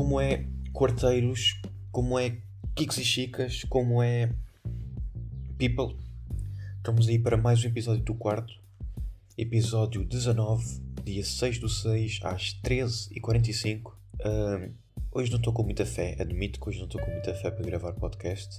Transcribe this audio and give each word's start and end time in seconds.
como 0.00 0.18
é 0.18 0.46
quarteiros, 0.72 1.60
como 1.92 2.18
é 2.18 2.38
kicks 2.74 2.96
e 2.96 3.04
chicas, 3.04 3.64
como 3.64 4.02
é 4.02 4.32
people. 5.58 5.94
Estamos 6.78 7.06
aí 7.06 7.18
para 7.18 7.36
mais 7.36 7.62
um 7.62 7.68
episódio 7.68 8.02
do 8.02 8.14
quarto, 8.14 8.50
episódio 9.36 10.02
19, 10.02 10.80
dia 11.04 11.22
6 11.22 11.58
do 11.58 11.68
6, 11.68 12.20
às 12.22 12.58
13h45. 12.64 13.88
Uh, 13.88 14.72
hoje 15.12 15.30
não 15.30 15.36
estou 15.36 15.52
com 15.52 15.64
muita 15.64 15.84
fé, 15.84 16.16
admito 16.18 16.58
que 16.58 16.70
hoje 16.70 16.78
não 16.78 16.86
estou 16.86 16.98
com 16.98 17.10
muita 17.10 17.34
fé 17.34 17.50
para 17.50 17.62
gravar 17.62 17.92
podcast. 17.92 18.58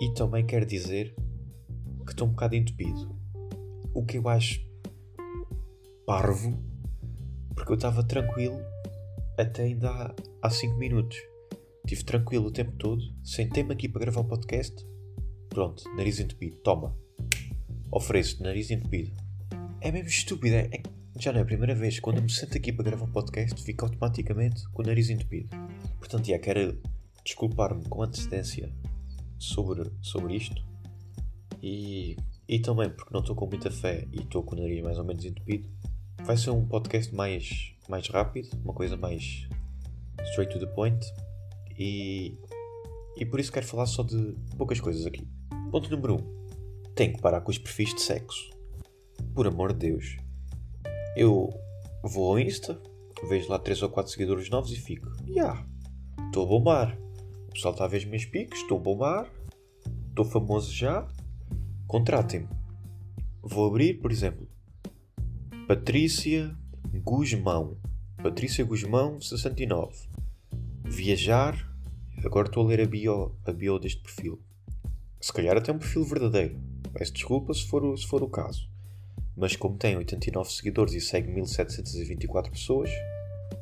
E 0.00 0.14
também 0.14 0.46
quero 0.46 0.64
dizer 0.64 1.16
que 2.06 2.12
estou 2.12 2.28
um 2.28 2.30
bocado 2.30 2.54
entupido. 2.54 3.12
O 3.92 4.04
que 4.04 4.18
eu 4.18 4.28
acho 4.28 4.64
parvo, 6.06 6.56
porque 7.56 7.72
eu 7.72 7.76
estava 7.76 8.04
tranquilo 8.04 8.73
até 9.38 9.64
ainda 9.64 10.14
há 10.42 10.50
5 10.50 10.76
minutos. 10.76 11.18
Estive 11.84 12.04
tranquilo 12.04 12.46
o 12.46 12.50
tempo 12.50 12.72
todo, 12.72 13.02
sentei-me 13.22 13.72
aqui 13.72 13.88
para 13.88 14.00
gravar 14.00 14.20
o 14.20 14.24
podcast. 14.24 14.74
Pronto, 15.48 15.84
nariz 15.96 16.18
entupido, 16.18 16.56
toma. 16.56 16.96
Ofereço-te 17.90 18.42
nariz 18.42 18.70
entupido. 18.70 19.12
É 19.80 19.92
mesmo 19.92 20.08
estúpido, 20.08 20.56
é, 20.56 20.70
já 21.18 21.32
não 21.32 21.40
é 21.40 21.42
a 21.42 21.46
primeira 21.46 21.74
vez. 21.74 22.00
Quando 22.00 22.16
eu 22.16 22.22
me 22.22 22.30
sento 22.30 22.56
aqui 22.56 22.72
para 22.72 22.84
gravar 22.84 23.04
um 23.04 23.12
podcast, 23.12 23.62
fico 23.62 23.84
automaticamente 23.84 24.66
com 24.70 24.82
o 24.82 24.86
nariz 24.86 25.10
entupido. 25.10 25.48
Portanto, 25.98 26.26
já 26.26 26.38
quero 26.38 26.80
desculpar-me 27.24 27.84
com 27.84 28.02
antecedência 28.02 28.72
sobre, 29.38 29.90
sobre 30.00 30.36
isto. 30.36 30.64
E, 31.62 32.16
e 32.48 32.58
também 32.58 32.90
porque 32.90 33.12
não 33.12 33.20
estou 33.20 33.36
com 33.36 33.46
muita 33.46 33.70
fé 33.70 34.06
e 34.12 34.20
estou 34.20 34.42
com 34.42 34.56
o 34.56 34.60
nariz 34.60 34.82
mais 34.82 34.98
ou 34.98 35.04
menos 35.04 35.24
entupido. 35.24 35.68
Vai 36.24 36.36
ser 36.36 36.50
um 36.50 36.66
podcast 36.66 37.14
mais, 37.14 37.73
mais 37.88 38.08
rápido, 38.08 38.48
uma 38.62 38.72
coisa 38.72 38.96
mais 38.96 39.46
straight 40.30 40.52
to 40.52 40.58
the 40.58 40.72
point. 40.72 41.04
E, 41.78 42.38
e 43.16 43.26
por 43.26 43.40
isso 43.40 43.52
quero 43.52 43.66
falar 43.66 43.86
só 43.86 44.02
de 44.02 44.34
poucas 44.56 44.80
coisas 44.80 45.06
aqui. 45.06 45.26
Ponto 45.70 45.90
número 45.90 46.14
1. 46.14 46.16
Um, 46.16 46.92
tenho 46.94 47.14
que 47.14 47.20
parar 47.20 47.40
com 47.40 47.50
os 47.50 47.58
perfis 47.58 47.94
de 47.94 48.00
sexo. 48.00 48.50
Por 49.34 49.46
amor 49.46 49.72
de 49.72 49.90
Deus. 49.90 50.16
Eu 51.16 51.50
vou 52.02 52.30
ao 52.30 52.38
Insta, 52.38 52.80
vejo 53.28 53.50
lá 53.50 53.58
3 53.58 53.82
ou 53.82 53.88
4 53.88 54.12
seguidores 54.12 54.48
novos 54.48 54.70
e 54.72 54.76
fico. 54.76 55.10
Ya, 55.26 55.64
estou 56.26 56.44
a 56.44 56.48
bombar. 56.48 56.98
O 57.48 57.52
pessoal 57.52 57.72
está 57.72 57.84
a 57.84 57.88
ver 57.88 57.98
os 57.98 58.04
meus 58.04 58.24
picos, 58.24 58.60
estou 58.60 58.78
a 58.78 58.80
bombar. 58.80 59.30
Estou 60.08 60.24
famoso 60.24 60.72
já. 60.72 61.08
Contratem-me. 61.86 62.48
Vou 63.42 63.68
abrir, 63.68 64.00
por 64.00 64.10
exemplo, 64.10 64.48
Patrícia 65.66 66.56
Guzmão. 67.02 67.76
Patrícia 68.22 68.64
Guzmão, 68.64 69.20
69. 69.20 70.08
Viajar. 70.84 71.70
Agora 72.24 72.46
estou 72.46 72.64
a 72.64 72.68
ler 72.68 72.80
a 72.80 72.86
bio, 72.86 73.34
a 73.44 73.52
bio 73.52 73.78
deste 73.78 74.02
perfil. 74.02 74.40
Se 75.20 75.32
calhar 75.32 75.56
até 75.56 75.72
um 75.72 75.78
perfil 75.78 76.04
verdadeiro. 76.04 76.60
Peço 76.92 77.12
desculpa 77.12 77.52
se 77.52 77.66
for, 77.66 77.98
se 77.98 78.06
for 78.06 78.22
o 78.22 78.28
caso. 78.28 78.68
Mas 79.36 79.56
como 79.56 79.76
tem 79.76 79.96
89 79.96 80.50
seguidores 80.50 80.94
e 80.94 81.00
segue 81.00 81.30
1724 81.30 82.52
pessoas, 82.52 82.90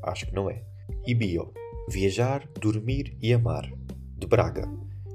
acho 0.03 0.27
que 0.27 0.35
não 0.35 0.51
é. 0.51 0.63
E 1.07 1.15
bio. 1.15 1.53
Viajar, 1.89 2.47
dormir 2.61 3.17
e 3.21 3.33
amar. 3.33 3.73
De 4.19 4.27
Braga. 4.27 4.69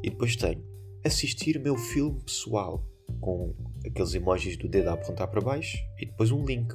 E 0.03 0.09
depois 0.09 0.35
tenho 0.35 0.65
assistir 1.07 1.59
meu 1.59 1.77
filme 1.77 2.19
pessoal 2.21 2.83
com 3.21 3.53
aqueles 3.85 4.13
emojis 4.13 4.57
do 4.57 4.67
dedo 4.67 4.89
a 4.89 4.93
apontar 4.93 5.27
para 5.27 5.41
baixo 5.41 5.77
e 5.99 6.05
depois 6.05 6.31
um 6.31 6.43
link. 6.43 6.73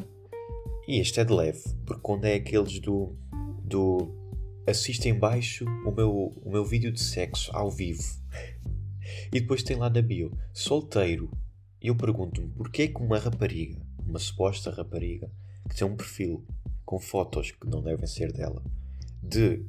E 0.93 0.99
este 0.99 1.21
é 1.21 1.25
de 1.25 1.33
leve, 1.33 1.63
porque 1.87 2.03
quando 2.03 2.27
é 2.27 2.35
aqueles 2.35 2.79
do, 2.79 3.17
do 3.65 4.15
assista 4.67 5.09
em 5.09 5.19
baixo 5.19 5.65
o 5.87 5.91
meu, 5.91 6.13
o 6.45 6.51
meu 6.51 6.67
vídeo 6.67 6.93
de 6.93 7.01
sexo 7.01 7.51
ao 7.57 7.71
vivo 7.71 8.03
e 9.33 9.41
depois 9.41 9.63
tem 9.63 9.75
lá 9.75 9.89
na 9.89 10.03
bio 10.03 10.37
solteiro. 10.53 11.31
E 11.81 11.87
eu 11.87 11.97
pergunto-me 11.97 12.47
porquê 12.49 12.89
que 12.89 13.01
uma 13.01 13.19
rapariga, 13.19 13.81
uma 14.07 14.19
suposta 14.19 14.71
rapariga, 14.71 15.33
que 15.67 15.75
tem 15.75 15.89
um 15.89 15.97
perfil 15.97 16.45
com 16.85 16.99
fotos 17.01 17.53
que 17.53 17.67
não 17.67 17.83
devem 17.83 18.07
ser 18.07 18.31
dela, 18.31 18.63
de 19.23 19.65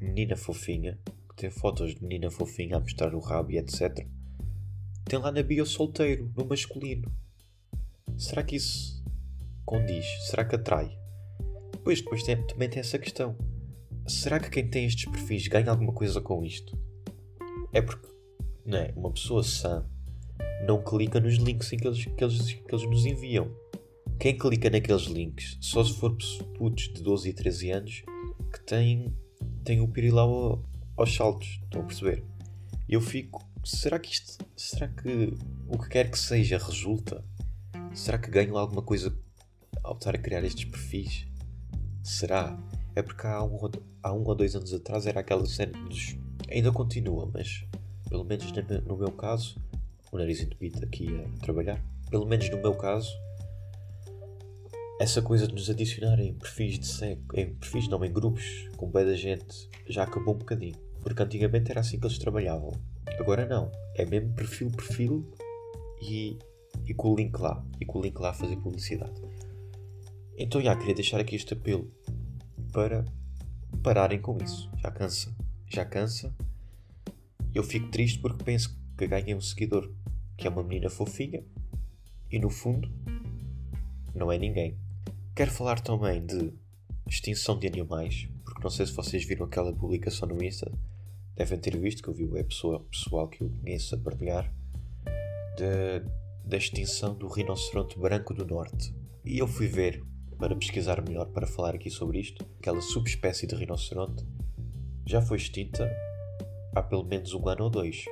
menina 0.00 0.34
fofinha, 0.34 0.98
que 1.28 1.36
tem 1.36 1.48
fotos 1.48 1.94
de 1.94 2.02
menina 2.02 2.28
fofinha 2.28 2.78
a 2.78 2.80
mostrar 2.80 3.14
o 3.14 3.20
rabo 3.20 3.52
e 3.52 3.58
etc. 3.58 4.04
Tem 5.04 5.16
lá 5.20 5.30
na 5.30 5.44
bio 5.44 5.64
solteiro, 5.64 6.28
no 6.36 6.44
masculino. 6.44 7.08
Será 8.18 8.42
que 8.42 8.56
isso 8.56 8.96
condiz? 9.66 10.06
Será 10.28 10.44
que 10.44 10.54
atrai? 10.54 10.96
Pois 11.84 12.00
depois 12.00 12.22
tem, 12.22 12.40
também 12.46 12.70
tem 12.70 12.80
essa 12.80 12.98
questão. 12.98 13.36
Será 14.06 14.38
que 14.38 14.48
quem 14.48 14.68
tem 14.68 14.86
estes 14.86 15.10
perfis 15.10 15.48
ganha 15.48 15.70
alguma 15.70 15.92
coisa 15.92 16.20
com 16.20 16.44
isto? 16.44 16.78
É 17.72 17.82
porque 17.82 18.08
não 18.64 18.78
é? 18.78 18.92
uma 18.96 19.12
pessoa 19.12 19.42
sã 19.42 19.84
não 20.66 20.82
clica 20.82 21.20
nos 21.20 21.34
links 21.34 21.68
que 21.68 21.86
eles, 21.86 22.04
que, 22.04 22.24
eles, 22.24 22.52
que 22.52 22.74
eles 22.74 22.88
nos 22.88 23.04
enviam. 23.04 23.50
Quem 24.18 24.38
clica 24.38 24.70
naqueles 24.70 25.02
links 25.02 25.58
só 25.60 25.84
se 25.84 25.92
for 25.94 26.16
putos 26.56 26.88
de 26.94 27.02
12 27.02 27.28
e 27.28 27.32
13 27.32 27.70
anos 27.70 28.02
que 28.52 28.60
têm, 28.60 29.14
têm 29.64 29.80
o 29.80 29.88
pirilau 29.88 30.64
aos 30.96 31.14
saltos. 31.14 31.60
Estão 31.64 31.82
a 31.82 31.84
perceber? 31.84 32.24
Eu 32.88 33.00
fico 33.00 33.46
será 33.64 33.98
que 33.98 34.12
isto. 34.12 34.44
Será 34.56 34.88
que 34.88 35.34
o 35.68 35.78
que 35.78 35.88
quer 35.88 36.10
que 36.10 36.18
seja 36.18 36.56
resulta? 36.56 37.24
Será 37.92 38.18
que 38.18 38.30
ganho 38.30 38.56
alguma 38.56 38.82
coisa 38.82 39.16
ao 39.86 39.94
estar 39.94 40.14
a 40.14 40.18
criar 40.18 40.44
estes 40.44 40.64
perfis? 40.64 41.26
Será? 42.02 42.58
É 42.94 43.02
porque 43.02 43.26
há 43.26 43.42
um, 43.42 43.58
há 44.02 44.12
um 44.12 44.24
ou 44.24 44.34
dois 44.34 44.54
anos 44.56 44.72
atrás 44.72 45.06
era 45.06 45.20
aquela 45.20 45.46
cena 45.46 45.72
dos. 45.84 46.16
Ainda 46.50 46.72
continua, 46.72 47.30
mas 47.32 47.64
pelo 48.08 48.24
menos 48.24 48.52
no 48.86 48.96
meu 48.96 49.12
caso, 49.12 49.56
o 50.12 50.18
nariz 50.18 50.40
entupido 50.40 50.84
aqui 50.84 51.08
a 51.08 51.38
trabalhar, 51.40 51.82
pelo 52.10 52.26
menos 52.26 52.48
no 52.50 52.58
meu 52.58 52.74
caso, 52.74 53.10
essa 55.00 55.20
coisa 55.20 55.46
de 55.46 55.54
nos 55.54 55.68
adicionar 55.68 56.18
em 56.20 56.32
perfis 56.34 56.78
de 56.78 56.86
sexo, 56.86 57.22
em 57.34 57.54
perfis 57.54 57.88
não, 57.88 58.02
em 58.04 58.12
grupos 58.12 58.68
com 58.76 58.90
bem 58.90 59.04
da 59.04 59.14
gente, 59.14 59.68
já 59.86 60.04
acabou 60.04 60.34
um 60.34 60.38
bocadinho. 60.38 60.76
Porque 61.02 61.22
antigamente 61.22 61.70
era 61.70 61.80
assim 61.80 62.00
que 62.00 62.06
eles 62.06 62.18
trabalhavam. 62.18 62.72
Agora 63.18 63.46
não. 63.46 63.70
É 63.94 64.04
mesmo 64.04 64.32
perfil, 64.32 64.70
perfil 64.70 65.24
e, 66.00 66.38
e 66.86 66.94
com 66.94 67.12
o 67.12 67.16
link 67.16 67.38
lá. 67.38 67.64
E 67.80 67.84
com 67.84 67.98
o 67.98 68.02
link 68.02 68.18
lá 68.18 68.30
a 68.30 68.34
fazer 68.34 68.56
publicidade. 68.56 69.20
Então 70.38 70.60
já 70.60 70.76
queria 70.76 70.94
deixar 70.94 71.20
aqui 71.20 71.36
este 71.36 71.54
apelo 71.54 71.90
para 72.72 73.04
pararem 73.82 74.20
com 74.20 74.36
isso. 74.42 74.70
Já 74.78 74.90
cansa. 74.90 75.34
Já 75.66 75.84
cansa. 75.84 76.34
Eu 77.54 77.62
fico 77.62 77.88
triste 77.88 78.18
porque 78.18 78.44
penso 78.44 78.76
que 78.96 79.06
ganhei 79.06 79.34
um 79.34 79.40
seguidor 79.40 79.90
que 80.36 80.46
é 80.46 80.50
uma 80.50 80.62
menina 80.62 80.90
fofinha 80.90 81.42
e 82.30 82.38
no 82.38 82.50
fundo 82.50 82.90
não 84.14 84.30
é 84.30 84.38
ninguém. 84.38 84.76
Quero 85.34 85.50
falar 85.50 85.80
também 85.80 86.24
de 86.24 86.52
extinção 87.06 87.58
de 87.58 87.66
animais, 87.66 88.28
porque 88.44 88.62
não 88.62 88.70
sei 88.70 88.86
se 88.86 88.92
vocês 88.92 89.24
viram 89.24 89.46
aquela 89.46 89.72
publicação 89.72 90.28
no 90.28 90.42
Insta 90.42 90.70
devem 91.36 91.58
ter 91.58 91.76
visto 91.76 92.02
que 92.02 92.08
eu 92.08 92.14
vi 92.14 92.38
é 92.38 92.42
pessoa, 92.42 92.80
pessoal 92.90 93.28
que 93.28 93.42
eu 93.42 93.50
conheço 93.60 93.94
a 93.94 93.98
partilhar 93.98 94.50
da 96.44 96.56
extinção 96.56 97.14
do 97.14 97.28
rinoceronte 97.28 97.98
branco 97.98 98.32
do 98.32 98.46
norte. 98.46 98.94
E 99.24 99.38
eu 99.38 99.46
fui 99.46 99.66
ver 99.66 100.02
para 100.38 100.56
pesquisar 100.56 101.02
melhor 101.02 101.26
para 101.26 101.46
falar 101.46 101.74
aqui 101.74 101.90
sobre 101.90 102.20
isto. 102.20 102.44
Aquela 102.58 102.80
subespécie 102.80 103.46
de 103.46 103.54
rinoceronte 103.54 104.24
já 105.06 105.22
foi 105.22 105.36
extinta 105.36 105.90
há 106.74 106.82
pelo 106.82 107.04
menos 107.04 107.32
um 107.32 107.48
ano 107.48 107.64
ou 107.64 107.70
dois. 107.70 108.04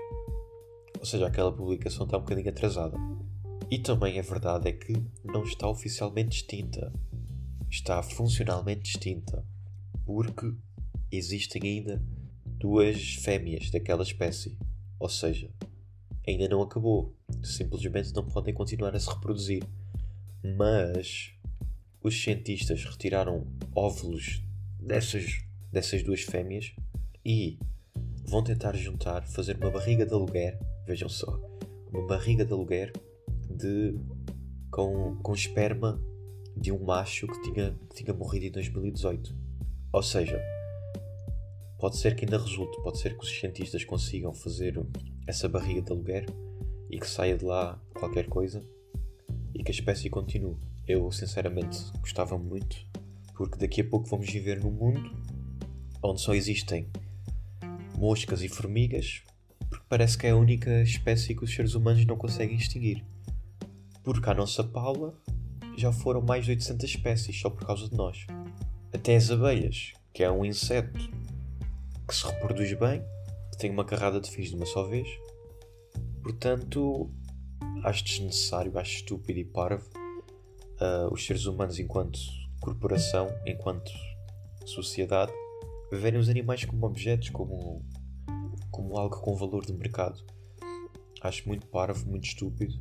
Ou 0.99 1.05
seja, 1.05 1.27
aquela 1.27 1.53
publicação 1.53 2.07
está 2.07 2.17
um 2.17 2.21
bocadinho 2.21 2.49
atrasada. 2.49 2.97
E 3.71 3.79
também 3.79 4.19
a 4.19 4.23
verdade 4.23 4.69
é 4.69 4.73
que 4.73 4.95
não 5.23 5.43
está 5.43 5.69
oficialmente 5.69 6.37
extinta. 6.39 6.93
Está 7.71 8.03
funcionalmente 8.03 8.91
extinta. 8.91 9.45
Porque 10.07 10.55
existem 11.11 11.63
ainda 11.63 12.03
duas 12.47 13.17
fêmeas 13.17 13.71
daquela 13.71 14.03
espécie. 14.03 14.57
Ou 14.99 15.09
seja, 15.09 15.51
ainda 16.27 16.49
não 16.49 16.63
acabou. 16.63 17.15
Simplesmente 17.43 18.15
não 18.15 18.25
podem 18.25 18.55
continuar 18.55 18.95
a 18.95 19.01
se 19.01 19.11
reproduzir. 19.11 19.63
Mas 20.57 21.34
os 22.05 22.23
cientistas 22.23 22.85
retiraram 22.85 23.45
óvulos 23.75 24.45
dessas, 24.79 25.43
dessas 25.73 26.05
duas 26.05 26.21
fêmeas 26.21 26.73
e 27.25 27.59
vão 28.27 28.45
tentar 28.45 28.77
juntar, 28.77 29.27
fazer 29.27 29.57
uma 29.57 29.71
barriga 29.71 30.07
de 30.07 30.13
aluguer. 30.13 30.57
Vejam 30.87 31.09
só, 31.09 31.41
uma 31.91 32.07
barriga 32.07 32.45
de 32.45 32.53
aluguer 32.53 32.93
de, 33.51 33.99
com, 34.71 35.17
com 35.17 35.35
esperma 35.35 36.01
de 36.57 36.71
um 36.71 36.85
macho 36.85 37.27
que 37.27 37.43
tinha, 37.43 37.75
que 37.89 38.05
tinha 38.05 38.15
morrido 38.15 38.47
em 38.47 38.53
2018. 38.53 39.35
Ou 39.93 40.03
seja, 40.03 40.41
Pode 41.85 41.99
ser 41.99 42.17
que 42.17 42.25
ainda 42.25 42.39
resulte, 42.39 42.81
pode 42.81 42.99
ser 42.99 43.15
que 43.15 43.23
os 43.23 43.29
cientistas 43.29 43.85
consigam 43.85 44.33
fazer 44.33 44.81
essa 45.27 45.47
barriga 45.47 45.83
de 45.83 45.93
aluguer 45.93 46.25
e 46.89 46.99
que 46.99 47.07
saia 47.07 47.37
de 47.37 47.45
lá 47.45 47.79
qualquer 47.93 48.27
coisa 48.27 48.63
e 49.55 49.63
que 49.63 49.71
a 49.71 49.75
espécie 49.75 50.09
continue. 50.09 50.57
Eu 50.87 51.11
sinceramente 51.11 51.79
gostava 52.01 52.37
muito, 52.37 52.77
porque 53.35 53.57
daqui 53.57 53.81
a 53.81 53.85
pouco 53.85 54.07
vamos 54.07 54.31
viver 54.31 54.63
num 54.63 54.71
mundo 54.71 55.17
onde 56.03 56.21
só 56.21 56.35
existem 56.35 56.91
moscas 57.97 58.43
e 58.43 58.49
formigas, 58.51 59.23
porque 59.71 59.87
parece 59.89 60.19
que 60.19 60.27
é 60.27 60.31
a 60.31 60.37
única 60.37 60.83
espécie 60.83 61.35
que 61.35 61.43
os 61.43 61.55
seres 61.55 61.75
humanos 61.75 62.05
não 62.05 62.19
conseguem 62.19 62.57
extinguir. 62.57 63.03
Porque 64.03 64.29
à 64.29 64.35
nossa 64.35 64.63
Paula 64.63 65.19
já 65.75 65.91
foram 65.91 66.21
mais 66.21 66.45
de 66.45 66.51
800 66.51 66.85
espécies 66.85 67.41
só 67.41 67.49
por 67.49 67.67
causa 67.67 67.89
de 67.89 67.97
nós. 67.97 68.27
Até 68.93 69.17
as 69.17 69.31
abelhas, 69.31 69.95
que 70.13 70.23
é 70.23 70.31
um 70.31 70.45
inseto 70.45 71.11
que 72.07 72.15
se 72.15 72.27
reproduz 72.27 72.71
bem, 72.79 73.03
que 73.51 73.57
tem 73.57 73.71
uma 73.71 73.87
carrada 73.87 74.21
de 74.21 74.31
fios 74.31 74.51
de 74.51 74.57
uma 74.57 74.67
só 74.67 74.87
vez. 74.87 75.09
Portanto, 76.23 77.11
acho 77.83 78.05
desnecessário, 78.05 78.79
acho 78.79 78.97
estúpido 78.97 79.39
e 79.39 79.45
parvo 79.45 80.04
uh, 80.81 81.13
os 81.13 81.25
seres 81.25 81.47
humanos, 81.47 81.79
enquanto 81.79 82.19
corporação, 82.61 83.29
enquanto 83.47 83.93
sociedade, 84.65 85.33
verem 85.93 86.19
os 86.19 86.29
animais 86.29 86.65
como 86.65 86.87
objetos, 86.87 87.31
como, 87.31 87.83
como 88.71 88.97
algo 88.97 89.21
com 89.21 89.35
valor 89.35 89.65
de 89.65 89.73
mercado. 89.73 90.25
Acho 91.21 91.47
muito 91.49 91.67
parvo, 91.67 92.09
muito 92.09 92.25
estúpido. 92.25 92.75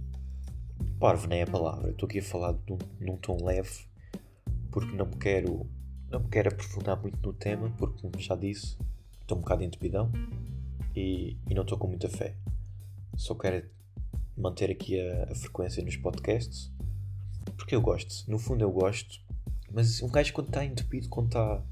Parvo 1.00 1.28
nem 1.28 1.40
é 1.40 1.44
a 1.44 1.48
palavra, 1.48 1.92
estou 1.92 2.08
aqui 2.08 2.20
a 2.20 2.24
falar 2.24 2.54
num, 2.68 2.78
num 3.00 3.18
tom 3.18 3.38
leve, 3.44 3.86
porque 4.72 4.96
não 4.96 5.06
me 5.06 5.18
quero 5.18 5.68
não 6.14 6.20
me 6.20 6.30
quero 6.30 6.50
aprofundar 6.50 7.02
muito 7.02 7.18
no 7.26 7.34
tema, 7.34 7.72
porque, 7.72 8.00
como 8.00 8.20
já 8.20 8.36
disse, 8.36 8.78
estou 9.20 9.36
um 9.36 9.42
bocado 9.42 9.64
entupidão 9.64 10.12
e, 10.96 11.36
e 11.50 11.56
não 11.56 11.64
estou 11.64 11.76
com 11.76 11.88
muita 11.88 12.08
fé. 12.08 12.36
Só 13.18 13.34
quero 13.34 13.68
manter 14.38 14.70
aqui 14.70 15.00
a, 15.00 15.32
a, 15.32 15.36
frequência 15.36 15.84
nos 15.84 15.98
podcasts, 15.98 16.72
porque 17.56 17.76
eu 17.76 17.82
gosto. 17.82 18.30
No 18.30 18.38
fundo, 18.38 18.64
eu 18.64 18.72
gosto, 18.72 19.20
mas 19.72 20.02
um 20.04 20.10
gajo, 20.10 20.32
quando 20.34 20.48
está 20.48 20.64
entupido, 20.64 21.10
quando, 21.10 21.28
está, 21.28 21.64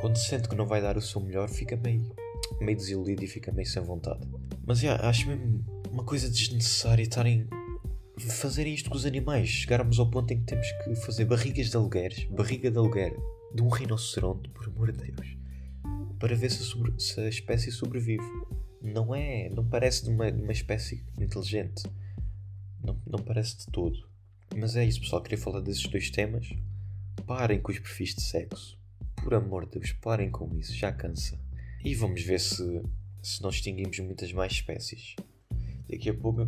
quando 0.00 0.16
sente 0.16 0.48
que 0.48 0.56
não 0.56 0.66
vai 0.66 0.80
dar 0.80 0.96
o 0.96 1.02
seu 1.02 1.20
melhor, 1.20 1.48
fica 1.48 1.76
meio, 1.76 2.14
meio 2.60 2.76
desiludido 2.76 3.22
e 3.22 3.26
fica 3.26 3.52
meio 3.52 3.68
sem 3.68 3.82
vontade. 3.82 4.26
Mas 4.66 4.82
yeah, 4.82 5.06
acho 5.06 5.28
mesmo 5.28 5.64
uma 5.90 6.04
coisa 6.04 6.28
desnecessária 6.30 7.02
estarem 7.02 7.46
fazerem 8.18 8.72
isto 8.72 8.88
com 8.88 8.96
os 8.96 9.04
animais. 9.04 9.48
Chegarmos 9.48 9.98
ao 9.98 10.08
ponto 10.08 10.32
em 10.32 10.38
que 10.38 10.46
temos 10.46 10.66
que 10.84 10.94
fazer 10.96 11.24
barrigas 11.26 11.68
de 11.68 11.76
alugueres, 11.76 12.24
barriga 12.30 12.70
de 12.70 12.78
aluguer 12.78 13.14
de 13.54 13.62
um 13.62 13.68
rinoceronte, 13.68 14.48
por 14.48 14.66
amor 14.66 14.92
de 14.92 15.12
Deus, 15.12 15.36
para 16.18 16.34
ver 16.34 16.50
se 16.50 16.62
a, 16.62 16.64
sobre, 16.64 16.94
se 16.98 17.20
a 17.20 17.28
espécie 17.28 17.70
sobrevive. 17.70 18.24
Não 18.80 19.14
é, 19.14 19.48
não 19.50 19.64
parece 19.64 20.04
de 20.04 20.10
uma, 20.10 20.30
de 20.30 20.42
uma 20.42 20.52
espécie 20.52 21.04
inteligente. 21.18 21.84
Não, 22.82 22.98
não 23.06 23.18
parece 23.18 23.58
de 23.58 23.66
todo. 23.66 24.13
Mas 24.56 24.76
é 24.76 24.84
isso, 24.84 25.00
pessoal. 25.00 25.22
Queria 25.22 25.38
falar 25.38 25.60
desses 25.60 25.86
dois 25.86 26.10
temas. 26.10 26.48
Parem 27.26 27.60
com 27.60 27.72
os 27.72 27.78
perfis 27.78 28.14
de 28.14 28.22
sexo. 28.22 28.78
Por 29.16 29.34
amor 29.34 29.64
de 29.66 29.78
Deus, 29.78 29.92
parem 29.92 30.30
com 30.30 30.54
isso. 30.56 30.74
Já 30.74 30.92
cansa. 30.92 31.38
E 31.84 31.94
vamos 31.94 32.22
ver 32.22 32.40
se, 32.40 32.82
se 33.22 33.42
nós 33.42 33.56
extinguimos 33.56 33.98
muitas 34.00 34.32
mais 34.32 34.52
espécies. 34.52 35.16
Daqui 35.88 36.10
a 36.10 36.14
pouco 36.14 36.46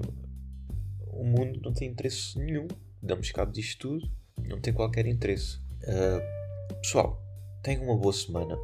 o 1.08 1.24
mundo 1.24 1.60
não 1.62 1.72
tem 1.72 1.88
interesse 1.88 2.38
nenhum. 2.38 2.68
Damos 3.02 3.30
cabo 3.30 3.52
disto 3.52 3.88
tudo. 3.88 4.10
Não 4.42 4.60
tem 4.60 4.72
qualquer 4.72 5.06
interesse. 5.06 5.58
Uh, 5.82 6.36
Pessoal, 6.82 7.20
tenham 7.62 7.84
uma 7.84 7.96
boa 7.96 8.12
semana. 8.12 8.56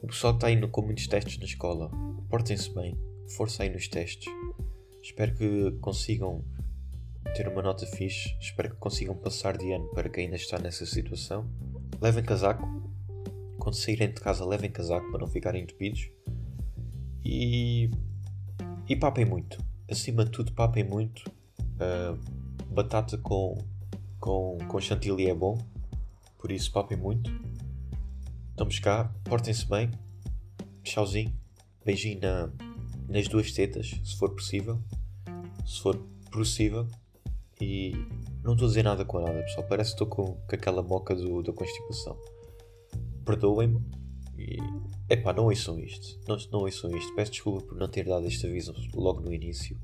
O 0.00 0.06
pessoal 0.06 0.34
está 0.34 0.50
indo 0.50 0.68
com 0.68 0.82
muitos 0.82 1.06
testes 1.06 1.38
na 1.38 1.44
escola. 1.44 1.90
Portem-se 2.28 2.72
bem. 2.72 2.96
Força 3.36 3.62
aí 3.62 3.70
nos 3.70 3.88
testes. 3.88 4.32
Espero 5.02 5.34
que 5.34 5.72
consigam 5.80 6.44
ter 7.34 7.48
uma 7.48 7.62
nota 7.62 7.86
fixe. 7.86 8.36
Espero 8.40 8.70
que 8.70 8.76
consigam 8.76 9.14
passar 9.14 9.56
de 9.56 9.72
ano 9.72 9.88
para 9.88 10.08
quem 10.08 10.24
ainda 10.24 10.36
está 10.36 10.58
nessa 10.58 10.84
situação. 10.86 11.48
Levem 12.00 12.24
casaco. 12.24 12.66
Quando 13.58 13.74
saírem 13.74 14.08
de 14.08 14.20
casa, 14.20 14.44
levem 14.44 14.70
casaco 14.70 15.10
para 15.10 15.20
não 15.20 15.26
ficarem 15.26 15.62
entupidos. 15.62 16.10
E. 17.24 17.90
E 18.88 18.96
papem 18.96 19.24
muito. 19.24 19.58
Acima 19.90 20.24
de 20.24 20.30
tudo, 20.30 20.52
papem 20.52 20.84
muito. 20.84 21.30
Uh, 21.60 22.18
batata 22.66 23.16
com, 23.18 23.56
com, 24.18 24.58
com 24.68 24.80
chantilly 24.80 25.28
é 25.28 25.34
bom. 25.34 25.56
Por 26.38 26.50
isso, 26.50 26.72
papem 26.72 26.98
muito. 26.98 27.30
Estamos 28.50 28.78
cá, 28.80 29.12
portem-se 29.24 29.66
bem. 29.66 29.90
Tchauzinho. 30.82 31.32
Beijinho 31.84 32.20
na, 32.20 32.50
nas 33.08 33.28
duas 33.28 33.52
tetas, 33.52 34.00
se 34.04 34.16
for 34.16 34.30
possível. 34.30 34.80
Se 35.66 35.80
for 35.80 35.96
possível. 36.30 36.88
E 37.62 37.92
não 38.42 38.54
estou 38.54 38.66
a 38.66 38.68
dizer 38.70 38.82
nada 38.82 39.04
com 39.04 39.20
nada, 39.20 39.40
pessoal. 39.40 39.64
Parece 39.68 39.90
que 39.90 40.02
estou 40.02 40.08
com, 40.08 40.34
com 40.34 40.56
aquela 40.56 40.82
moca 40.82 41.14
do, 41.14 41.44
da 41.44 41.52
constipação. 41.52 42.18
Perdoem-me. 43.24 43.80
E. 44.36 44.56
Epá, 45.08 45.32
não 45.32 45.44
ouçam 45.44 45.78
isto. 45.78 46.18
Não, 46.26 46.36
não 46.50 46.60
ouçam 46.60 46.90
isto. 46.96 47.14
Peço 47.14 47.30
desculpa 47.30 47.64
por 47.64 47.78
não 47.78 47.86
ter 47.86 48.04
dado 48.04 48.26
este 48.26 48.46
aviso 48.48 48.74
logo 48.94 49.20
no 49.20 49.32
início. 49.32 49.78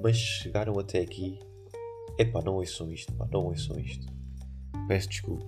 Mas 0.00 0.16
chegaram 0.16 0.78
até 0.78 1.00
aqui. 1.00 1.40
Epá, 2.16 2.40
não 2.44 2.54
ouçam 2.54 2.92
isto. 2.92 3.12
Pá, 3.14 3.26
não 3.32 3.46
ouçam 3.46 3.76
isto. 3.80 4.06
Peço 4.86 5.08
desculpa. 5.08 5.46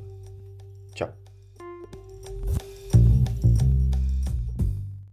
Chao. 0.97 1.22